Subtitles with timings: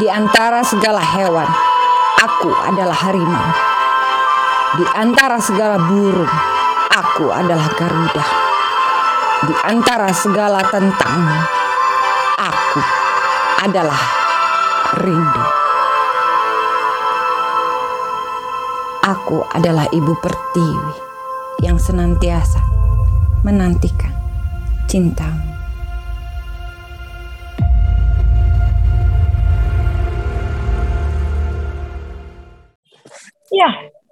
[0.00, 1.44] Di antara segala hewan,
[2.24, 3.52] aku adalah harimau.
[4.80, 6.36] Di antara segala burung,
[6.88, 8.24] aku adalah garuda.
[9.44, 11.20] Di antara segala tentang,
[12.40, 12.80] aku
[13.60, 14.00] adalah
[15.04, 15.44] rindu.
[19.04, 20.96] Aku adalah ibu pertiwi
[21.60, 22.64] yang senantiasa
[23.44, 24.16] menantikan
[24.88, 25.49] cintamu.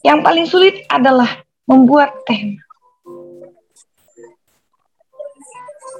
[0.00, 1.28] Yang paling sulit adalah
[1.68, 2.60] membuat tema.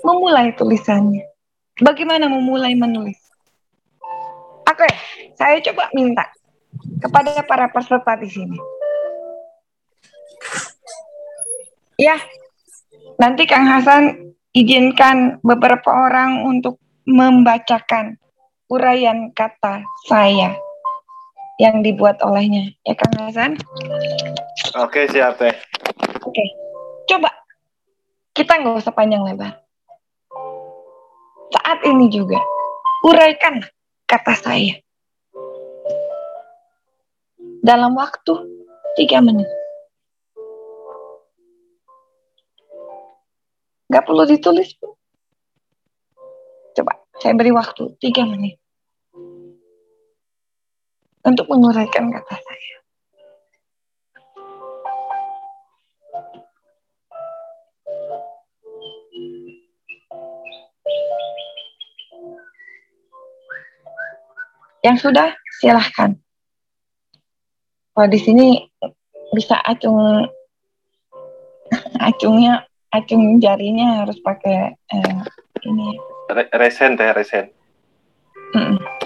[0.00, 1.28] Memulai tulisannya.
[1.80, 3.20] Bagaimana memulai menulis?
[4.64, 4.88] Oke,
[5.36, 6.24] saya coba minta
[7.04, 8.58] kepada para peserta di sini.
[12.00, 12.16] Ya,
[13.20, 18.16] nanti Kang Hasan izinkan beberapa orang untuk membacakan
[18.72, 20.56] uraian kata saya
[21.60, 22.72] yang dibuat olehnya.
[22.88, 23.52] Ya Kang Hasan?
[24.80, 25.52] Oke, siap teh.
[26.24, 26.44] Oke.
[27.04, 27.28] Coba
[28.32, 29.60] kita nggak usah panjang lebar.
[31.52, 32.40] Saat ini juga
[33.04, 33.60] uraikan
[34.08, 34.80] kata saya
[37.60, 38.32] dalam waktu
[38.96, 39.46] tiga menit.
[43.90, 44.70] Gak perlu ditulis.
[46.78, 48.54] Coba, saya beri waktu tiga menit
[51.24, 52.76] untuk menguraikan kata saya.
[64.80, 65.28] Yang sudah,
[65.60, 66.16] silahkan.
[67.92, 68.64] Kalau di sini
[69.36, 70.24] bisa acung
[72.06, 75.20] acungnya acung jarinya harus pakai eh,
[75.68, 76.00] ini.
[76.32, 77.52] Re resen teh resen.
[78.56, 78.99] Mm -mm.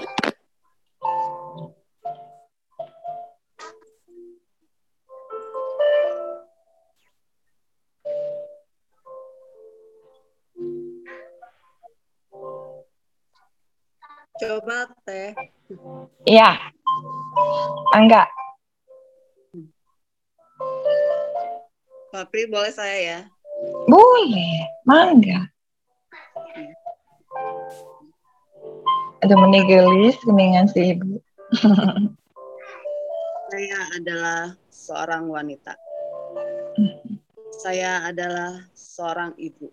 [14.44, 15.32] Coba teh.
[16.28, 16.52] Iya.
[17.96, 18.28] Angga.
[22.12, 23.20] Papri boleh saya ya?
[23.88, 24.68] Boleh.
[24.84, 25.48] Mangga.
[29.24, 31.16] Ada menigelis keningan si ibu.
[33.54, 35.72] Saya adalah seorang wanita.
[37.56, 39.72] Saya adalah seorang ibu.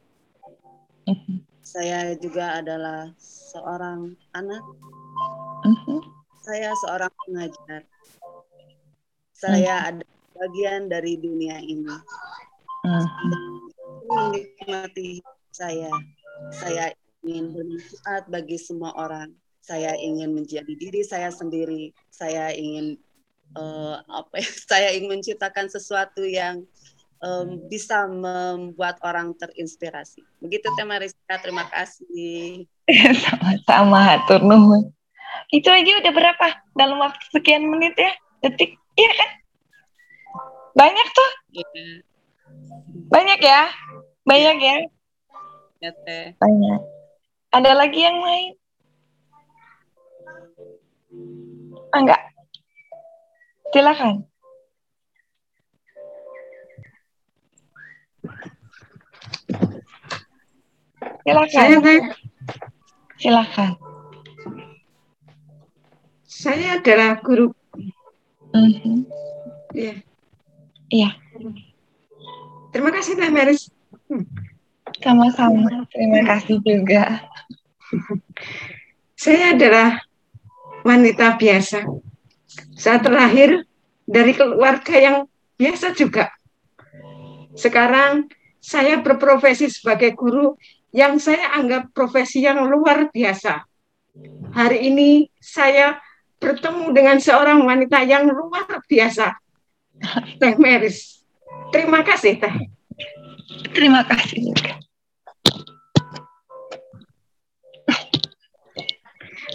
[1.71, 4.63] Saya juga adalah seorang anak.
[6.41, 7.81] Saya seorang pengajar.
[9.37, 10.05] Saya ada
[10.35, 11.95] bagian dari dunia ini.
[14.09, 15.21] Menikmati
[15.53, 15.93] saya.
[16.49, 19.29] Saya ingin bermanfaat bagi semua orang.
[19.61, 21.93] Saya ingin menjadi diri saya sendiri.
[22.09, 22.97] Saya ingin
[23.55, 24.49] uh, apa ya?
[24.71, 26.65] Saya ingin menciptakan sesuatu yang
[27.21, 30.25] um, bisa membuat orang terinspirasi.
[30.41, 32.65] Begitu tema Rizka, terima kasih.
[33.23, 34.91] Sama-sama, hatur nuhun.
[35.53, 38.11] Itu aja udah berapa dalam waktu sekian menit ya?
[38.41, 39.29] Detik, iya kan?
[40.75, 41.31] Banyak tuh.
[41.55, 41.95] Yeah.
[43.11, 43.63] Banyak ya?
[44.25, 44.77] Banyak ya?
[45.81, 46.35] Ya, teh.
[46.39, 46.79] Banyak.
[47.51, 48.51] Ada lagi yang lain?
[51.91, 52.21] Ah, enggak.
[53.75, 54.30] Silakan.
[61.21, 61.53] Silakan.
[61.53, 62.01] Saya kan,
[63.21, 63.71] Silakan.
[66.25, 67.53] saya adalah guru.
[68.51, 69.05] Mhm.
[69.71, 69.95] Ya.
[70.91, 71.09] Iya,
[72.75, 73.71] Terima kasih Teh Meris.
[74.99, 75.87] sama-sama.
[75.91, 77.23] Terima kasih juga.
[79.15, 80.03] Saya adalah
[80.83, 81.87] wanita biasa.
[82.75, 83.63] Saya terlahir
[84.03, 85.17] dari keluarga yang
[85.55, 86.27] biasa juga.
[87.55, 88.27] Sekarang
[88.59, 90.59] saya berprofesi sebagai guru
[90.91, 93.63] yang saya anggap profesi yang luar biasa.
[94.51, 95.95] Hari ini saya
[96.35, 99.31] bertemu dengan seorang wanita yang luar biasa.
[100.35, 101.23] Teh Meris.
[101.71, 102.55] Terima kasih Teh.
[103.71, 104.51] Terima kasih.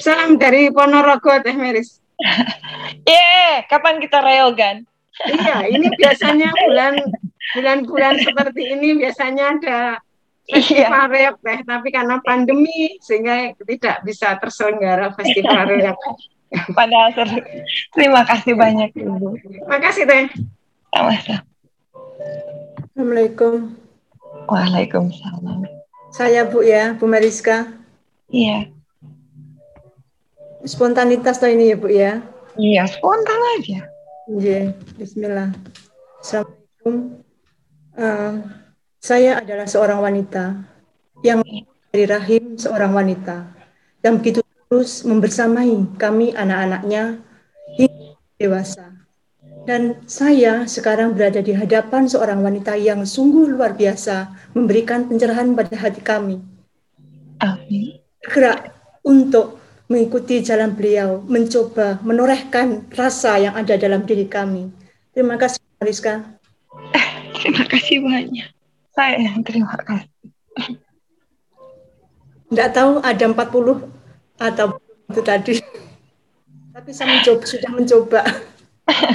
[0.01, 2.01] Salam dari Ponorogo Teh Meris.
[3.07, 4.87] Eh, kapan kita reogan?
[5.27, 6.95] Iya, ini biasanya bulan
[7.55, 9.79] bulan-bulan seperti ini biasanya ada
[10.47, 15.99] festival reok teh, tapi karena pandemi sehingga tidak bisa terselenggara festival reok.
[16.79, 17.39] Padahal seru.
[17.93, 19.29] Terima kasih banyak Ibu.
[19.67, 20.31] Makasih teh.
[20.95, 21.43] Sama-sama.
[22.97, 23.77] Assalamualaikum.
[24.47, 25.67] Waalaikumsalam.
[26.15, 27.67] Saya Bu ya, Bu Mariska.
[28.31, 28.71] Iya.
[30.67, 32.13] spontanitas toh ini ya Bu ya.
[32.57, 33.87] Iya, spontan aja.
[34.27, 35.53] Iya, Bismillah.
[36.25, 36.95] Assalamualaikum.
[37.97, 38.35] Eh,
[39.07, 40.67] saya adalah seorang wanita
[41.23, 41.47] yang
[41.95, 43.47] dari rahim seorang wanita
[44.03, 47.23] yang begitu terus membersamai kami anak-anaknya
[47.79, 48.91] hingga dewasa.
[49.67, 55.75] Dan saya sekarang berada di hadapan seorang wanita yang sungguh luar biasa memberikan pencerahan pada
[55.75, 56.39] hati kami.
[57.43, 57.99] Amin.
[58.23, 59.59] Bergerak untuk
[59.91, 64.71] mengikuti jalan beliau, mencoba menorehkan rasa yang ada dalam diri kami.
[65.15, 66.27] Terima kasih, Mariska.
[67.43, 68.56] Terima kasih banyak.
[68.97, 70.09] Saya yang terima kasih.
[72.49, 73.85] Tidak tahu ada 40
[74.41, 74.67] atau
[75.13, 75.61] itu tadi.
[76.73, 78.21] Tapi saya mencoba, sudah mencoba.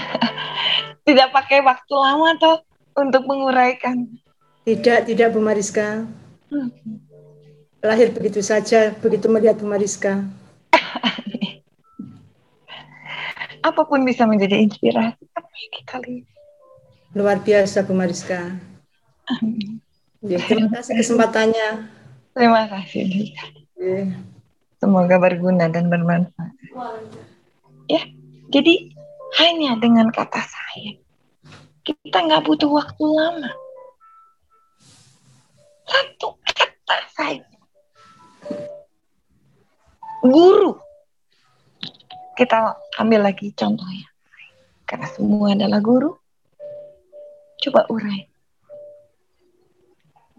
[1.08, 2.62] Tidak pakai waktu lama toh
[2.94, 4.06] untuk menguraikan.
[4.62, 6.06] Tidak, tidak Bu Mariska.
[7.82, 10.22] Lahir begitu saja, begitu melihat Bu Mariska.
[13.68, 15.26] Apa pun bisa menjadi inspirasi
[15.90, 16.30] kalian.
[17.18, 18.70] Luar biasa Bu Mariska.
[20.22, 21.70] Ya, terima kasih kesempatannya.
[22.38, 23.02] Terima kasih.
[23.10, 23.46] Lita.
[23.82, 24.14] Ya.
[24.82, 26.54] Semoga berguna dan bermanfaat.
[27.86, 28.02] Ya,
[28.50, 28.90] jadi
[29.38, 30.98] hanya dengan kata saya,
[31.86, 33.52] kita nggak butuh waktu lama.
[35.86, 37.58] Satu kata saja.
[40.26, 40.78] Guru.
[42.38, 44.08] Kita ambil lagi contohnya.
[44.88, 46.16] Karena semua adalah guru.
[47.62, 48.31] Coba urai.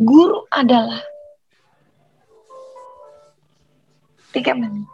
[0.02, 0.98] Guru adalah
[4.34, 4.90] tiga menit.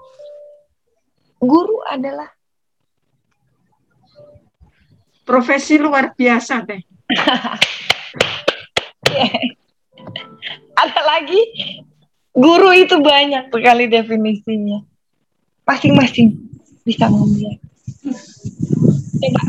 [1.41, 2.29] Guru adalah
[5.29, 6.81] Profesi luar biasa teh.
[10.81, 11.37] ada lagi
[12.33, 14.81] guru itu banyak sekali definisinya.
[15.69, 16.33] Masing-masing
[16.81, 17.13] bisa.
[17.13, 17.29] Coba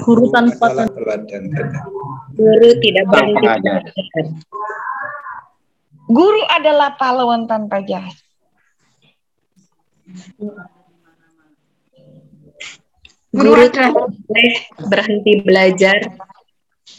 [0.03, 0.83] Guru tanpa
[2.35, 3.47] guru tidak berhenti.
[6.09, 8.17] Guru adalah pahlawan tanpa jas.
[13.29, 13.93] Guru Guru adalah tidak
[14.25, 14.53] boleh
[14.89, 15.97] berhenti belajar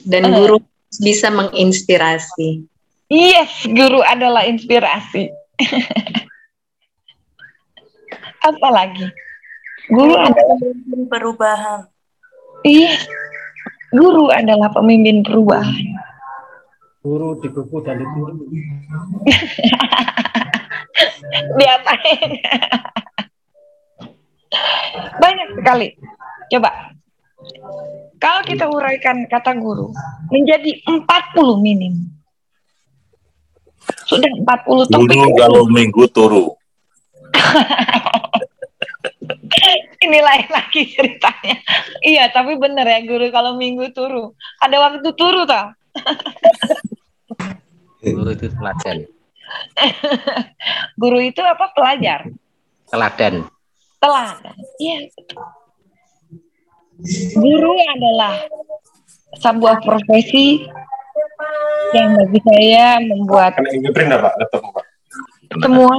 [0.07, 0.33] dan Eh.
[0.33, 0.57] guru
[0.97, 2.63] bisa menginspirasi.
[3.11, 5.27] Yes, guru adalah inspirasi.
[8.41, 9.11] Apalagi
[9.91, 10.57] guru adalah
[11.11, 11.81] perubahan.
[12.63, 12.95] iya,
[13.91, 15.90] guru adalah pemimpin perubahan.
[17.01, 18.45] Guru dikuku dan dituru.
[21.57, 22.31] diapain
[25.23, 25.89] banyak sekali.
[26.53, 26.93] Coba.
[28.21, 29.89] Kalau kita uraikan kata guru
[30.29, 32.05] menjadi 40 minim.
[34.05, 36.53] Sudah 40 topik Guru kalau minggu turu.
[40.05, 41.57] ini lain lagi ceritanya.
[42.05, 44.37] Iya tapi bener ya guru kalau minggu turu.
[44.61, 45.73] Ada waktu turu tau
[48.01, 48.99] Guru itu teladan.
[51.01, 52.29] guru itu apa pelajar
[52.91, 53.47] Teladan.
[54.01, 54.99] teladan iya
[57.37, 58.35] guru adalah
[59.39, 60.65] sebuah profesi
[61.95, 64.85] yang bagi saya membuat Kena ngeprint Pak, laptop Pak.
[65.59, 65.95] semua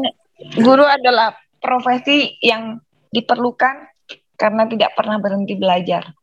[0.59, 2.79] guru adalah profesi yang
[3.11, 3.91] diperlukan
[4.39, 6.15] karena tidak pernah berhenti belajar.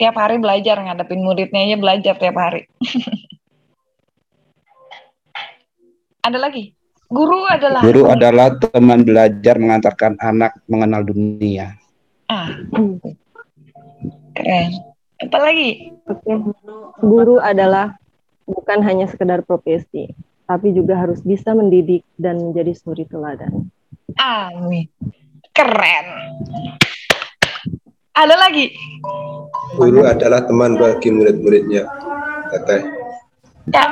[0.00, 2.64] Tiap hari belajar ngadepin muridnya aja belajar tiap hari.
[6.22, 6.70] Ada lagi.
[7.10, 11.74] Guru adalah Guru adalah teman belajar mengantarkan anak mengenal dunia.
[12.30, 12.46] ah.
[14.32, 14.70] Keren.
[15.18, 15.92] Apa lagi?
[17.02, 17.98] Guru adalah
[18.46, 20.14] bukan hanya sekedar profesi,
[20.46, 23.66] tapi juga harus bisa mendidik dan menjadi suri teladan.
[24.16, 24.86] Amin.
[25.52, 26.06] Keren.
[28.14, 28.70] Ada lagi.
[29.74, 31.82] Guru adalah teman bagi murid-muridnya.
[32.54, 32.82] Teteh.
[33.74, 33.84] Ya.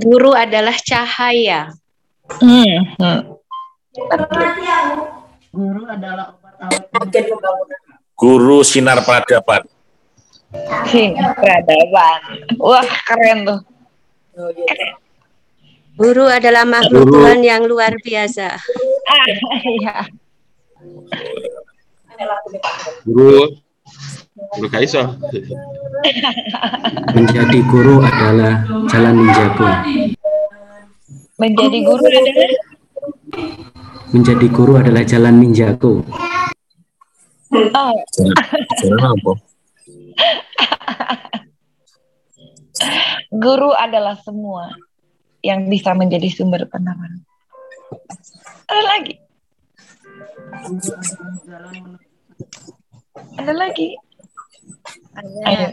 [0.00, 1.76] Guru adalah cahaya.
[2.40, 2.76] Hmm.
[2.96, 3.20] hmm.
[5.50, 7.26] Guru adalah obat awet
[8.16, 9.66] Guru sinar peradaban.
[10.88, 12.20] Sini, peradaban.
[12.56, 13.60] Wah, keren tuh.
[16.00, 17.12] Guru adalah makhluk Guru.
[17.20, 18.56] Tuhan yang luar biasa.
[19.04, 19.26] Ah,
[19.68, 19.96] iya.
[23.04, 23.52] Guru,
[24.56, 25.02] guru kaiso.
[27.12, 29.66] Menjadi guru adalah jalan ninjaku.
[31.36, 32.48] Menjadi guru adalah
[34.10, 36.02] Menjadi guru adalah jalan ninjaku.
[37.54, 37.94] oh,
[38.82, 39.32] Jalan apa?
[43.30, 44.74] guru adalah semua
[45.40, 47.22] yang bisa menjadi sumber penerapan.
[48.66, 49.14] Ada lagi.
[53.38, 53.88] Ada lagi?
[55.18, 55.68] Ayo.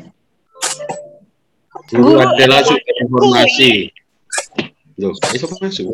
[1.93, 3.93] Guru adalah sumber informasi.
[4.97, 5.93] Loh, bisa masuk.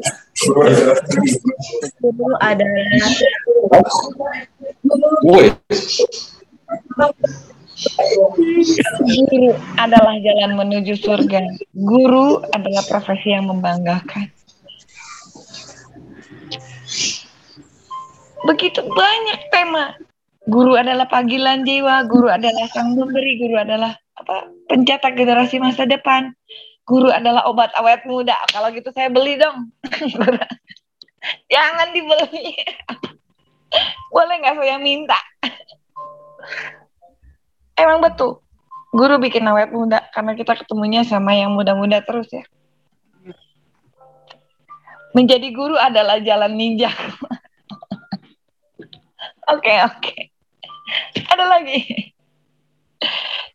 [2.00, 2.88] Guru adalah
[5.28, 5.52] Woi,
[9.04, 11.44] Guru adalah jalan menuju surga.
[11.76, 14.32] Guru adalah profesi yang membanggakan.
[18.44, 19.96] Begitu banyak tema.
[20.44, 24.52] Guru adalah panggilan jiwa, guru adalah sang memberi, guru adalah apa?
[24.68, 26.36] pencetak generasi masa depan.
[26.84, 28.36] Guru adalah obat awet muda.
[28.52, 29.72] Kalau gitu saya beli dong.
[31.54, 32.60] Jangan dibeli.
[34.14, 35.16] Boleh nggak saya minta?
[37.82, 38.44] Emang betul.
[38.92, 42.44] Guru bikin awet muda karena kita ketemunya sama yang muda-muda terus ya.
[45.16, 46.92] Menjadi guru adalah jalan ninja.
[49.50, 50.33] Oke, oke.
[51.32, 51.80] Ada lagi.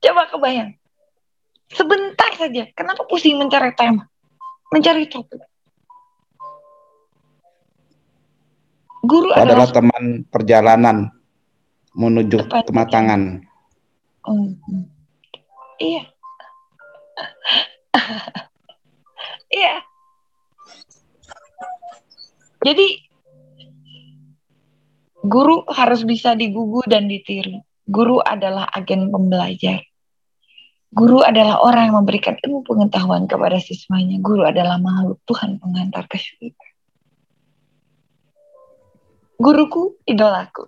[0.02, 0.71] Coba kebayang.
[1.68, 2.64] Sebentar saja.
[2.73, 4.09] Kenapa pusing mencari tema?
[4.73, 5.40] Mencari topik.
[9.09, 10.97] Guru adalah adalah teman perjalanan
[11.97, 13.40] menuju kematangan.
[14.26, 14.52] Hmm.
[15.80, 16.02] Iya.
[19.59, 19.75] iya.
[22.59, 23.07] Jadi
[25.28, 27.61] guru harus bisa digugu dan ditiru.
[27.85, 29.85] Guru adalah agen pembelajar.
[30.88, 34.16] Guru adalah orang yang memberikan ilmu pengetahuan kepada siswanya.
[34.25, 36.66] Guru adalah makhluk Tuhan pengantar ke surga.
[39.38, 40.66] Guruku, idolaku.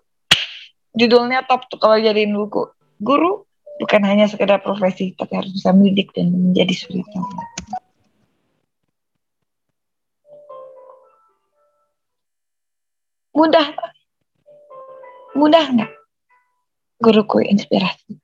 [0.93, 2.69] Judulnya top tuh kalau jadiin buku.
[3.01, 3.49] Guru
[3.81, 7.49] bukan hanya sekedar profesi, tapi harus bisa mendidik dan menjadi suri teladan.
[13.33, 13.67] Mudah,
[15.35, 15.93] mudah nggak?
[17.01, 18.21] Guruku inspirasi.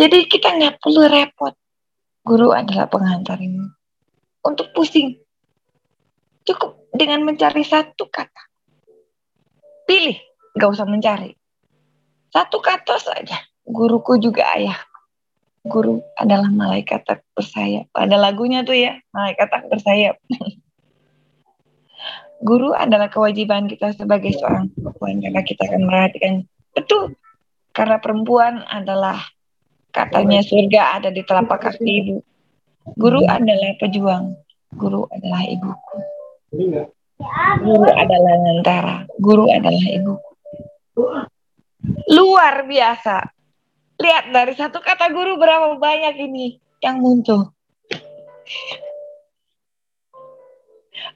[0.00, 1.54] Jadi kita nggak perlu repot.
[2.24, 3.68] Guru adalah pengantar ini.
[4.40, 5.20] Untuk pusing,
[6.48, 8.42] cukup dengan mencari satu kata.
[9.84, 10.16] Pilih,
[10.56, 11.36] nggak usah mencari.
[12.32, 13.38] Satu kata saja.
[13.66, 14.78] Guruku juga ayah.
[15.60, 17.92] Guru adalah malaikat tak bersayap.
[17.92, 20.16] Ada lagunya tuh ya, malaikat tak bersayap.
[22.40, 26.32] Guru adalah kewajiban kita sebagai seorang perempuan karena kita akan merhatikan
[26.72, 27.12] betul
[27.76, 29.20] karena perempuan adalah
[29.92, 32.16] katanya surga ada di telapak kaki ibu.
[32.96, 34.34] Guru adalah pejuang,
[34.74, 35.96] guru adalah ibuku.
[37.60, 40.32] Guru adalah ngantara, guru adalah ibuku.
[42.10, 43.16] Luar biasa.
[44.00, 47.52] Lihat dari satu kata guru berapa banyak ini yang muncul.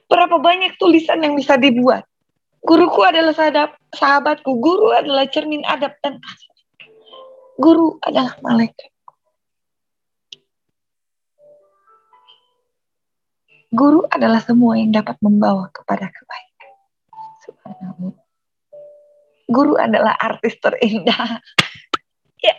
[0.09, 2.05] Berapa banyak tulisan yang bisa dibuat.
[2.65, 4.57] Guruku adalah sahabat, sahabatku.
[4.57, 6.53] Guru adalah cermin adab dan kasih.
[7.61, 8.89] Guru adalah malaikat.
[13.75, 16.71] Guru adalah semua yang dapat membawa kepada kebaikan.
[17.43, 18.15] Subhanallah.
[19.45, 21.37] Guru adalah artis terindah.
[22.45, 22.55] ya.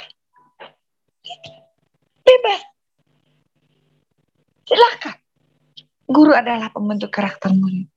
[2.23, 2.63] Bebas.
[4.71, 5.26] Silakan.
[6.07, 7.91] Guru adalah pembentuk karakter murid.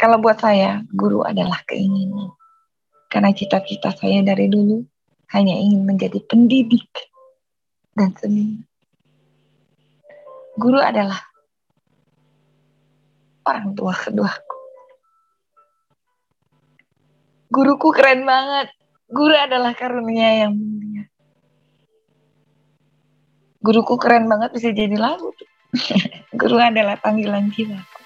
[0.00, 2.32] Kalau buat saya, guru adalah keinginan.
[3.08, 4.80] Karena cita-cita saya dari dulu
[5.32, 6.88] hanya ingin menjadi pendidik
[7.92, 8.64] dan seniman.
[10.56, 11.20] Guru adalah
[13.48, 14.58] orang tua keduaku.
[17.50, 18.72] Guruku keren banget.
[19.10, 20.54] Guru adalah karunia yang.
[23.60, 25.36] Guruku keren banget bisa jadi lagu.
[26.40, 27.99] Guru adalah panggilan jiwaku.